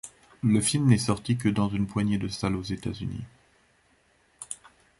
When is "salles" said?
2.27-2.55